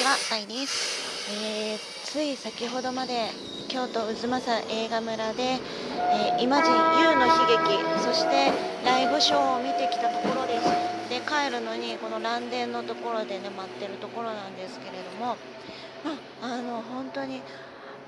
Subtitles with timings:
[0.00, 1.78] ちは、タイです、えー
[2.10, 3.28] つい先ほどまで
[3.68, 8.50] 京都渦政映画村で、えーイマジン U の悲劇そして
[8.82, 10.64] ライブショーを見てきたところです。
[11.10, 15.36] で帰るのにこの蘭電のところでね待ってるところなんですけれども
[16.40, 17.42] あの本当に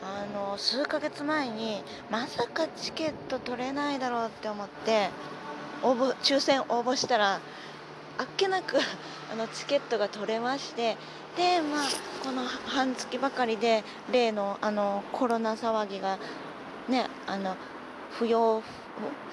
[0.03, 5.11] あの数ヶ月前にまさかチケット取れないだろうって思って
[5.83, 7.41] 応募抽選応募したら
[8.19, 8.77] あっけなく
[9.33, 10.97] あのチケットが取れまして
[11.37, 11.87] でまあ
[12.25, 16.19] この半月ばかりで例のあのコロナ騒ぎが
[16.89, 17.57] ねあの
[18.19, 18.63] 不要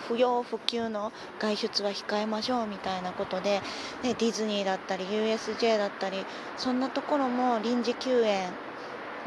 [0.07, 3.61] 不要不急の外出は控えましょうみたいなことで、
[4.03, 6.25] ね、ディズニーだったり USJ だったり
[6.57, 8.49] そんなところも臨時休園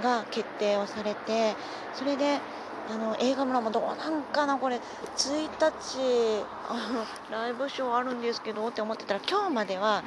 [0.03, 1.55] が決定をされて
[1.95, 2.41] それで
[2.91, 4.81] あの映画村もどうなんかなこれ。
[5.17, 6.45] 1日
[7.31, 10.03] ライブショーあるんですけどって思ってたら今日までは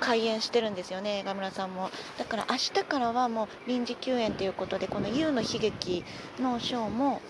[0.00, 1.90] 開演してるんですよね映画村さんも。
[2.18, 6.04] だから明日からはもう臨時休園ということでこの「YOU の悲劇」
[6.40, 7.20] のショーも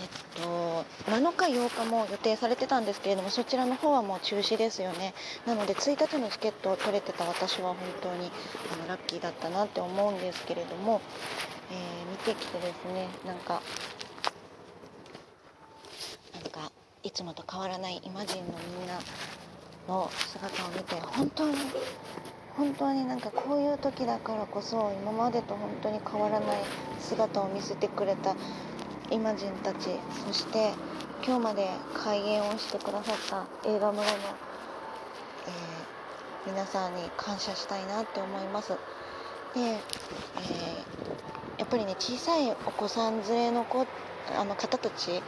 [0.00, 5.12] えっと7日8日も予定されてたんですけれどもそちらの方はもう中止ですよね。
[5.46, 8.30] なので1日のチケットを取れてた私は本当に
[8.72, 11.02] あのラッキーだったなって思うんですけれども、
[11.70, 13.60] えー見てきてですねなんか
[16.34, 18.98] なんかいつもと変わらないイマジンのみんな
[19.88, 21.56] の姿を見て本当に
[22.56, 26.58] 本当になんかこういう時だからこそ今までと本当に変わらない
[27.00, 28.34] 姿を見せてくれた
[29.10, 29.90] イマジンたち
[30.26, 30.72] そして
[31.24, 34.16] 今日まで開演をしてくださった映画村の、えー
[36.46, 38.68] 皆さんに感謝したいなって思います。
[38.68, 38.76] で、
[39.56, 39.80] えー
[41.66, 43.86] っぱりね小さいお子さん連れの子
[44.38, 45.20] あの方たち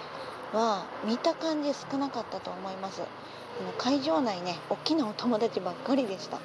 [0.52, 3.02] は見た感じ少なかったと思います。
[3.02, 6.38] あの会場内ね大きなお友達ばっかりでした。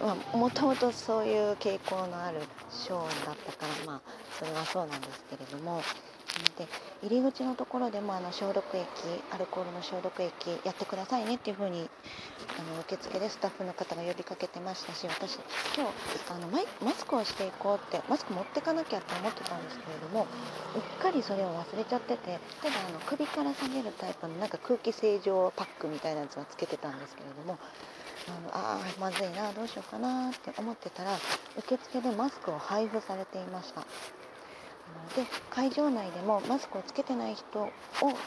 [0.00, 4.00] えまあもともとそういう傾向のあるショーだったからまあ
[4.38, 5.82] それはそうなんですけれども。
[6.38, 6.68] ので
[7.02, 8.86] 入り口のところでもあの消毒液
[9.30, 10.32] アルコールの消毒液
[10.64, 11.88] やってくださいねっていう風に
[12.58, 15.36] あの受付でスタッフの方が呼びかけてましたし私
[15.76, 20.26] 今日あのマイマスクをしていこうってマスク持ってかなきゃって思ってたんですけれども
[20.74, 27.58] うっかりそれを忘れちゃっててただあの首から下げるタイプのなんか空気清浄パックみたいなやつはつけてたんですけれども
[28.28, 31.18] あのあーまずいなどうしようかなって思ってたら
[31.58, 33.84] 受付でマスクを配布されていました。
[35.16, 37.70] で会場内でもマスクをつけてない人を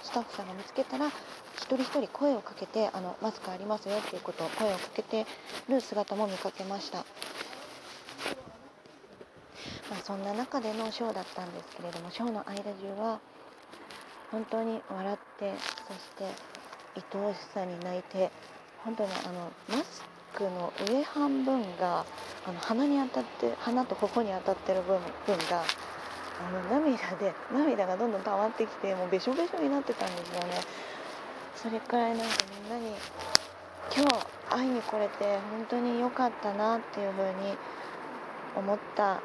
[0.03, 1.07] スタッフさんが見つけたら
[1.55, 5.25] 一人一人声をかけてあのマスクありますよっていうことを声をかけて
[5.67, 7.05] る姿も見かけました、ま
[9.99, 13.19] あ、そんな中でのショーだったんですけれどもショーの間中は
[14.31, 15.53] 本当に笑って
[15.87, 16.25] そして
[16.95, 18.31] 愛おしさに泣いて
[18.83, 20.03] 本当にあのマス
[20.35, 22.05] クの上半分が
[22.45, 25.63] あの鼻に当たって鼻と頬に当たってる分分が
[26.37, 30.59] あの涙で涙がどんどん溜まってきてもうべしょべしょになってたんですよね。
[31.55, 32.95] それくらいなんかみんなに
[33.95, 37.57] 今日会いに来れて本当に良かったなっていうふうに
[38.55, 39.21] 思った、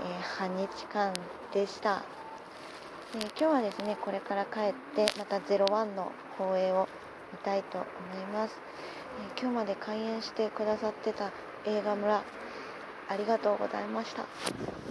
[0.00, 1.12] えー半日間
[1.52, 2.02] でした。
[3.12, 6.88] で今日はですねこれから帰ってまた01の放映を
[7.32, 8.56] 見たいと思います、
[9.36, 11.30] えー今日まで開演してくださってた
[11.66, 12.22] 映画村
[13.08, 14.81] ありがとうございました。